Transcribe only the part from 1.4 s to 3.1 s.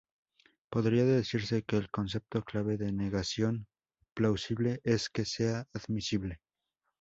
que el concepto clave de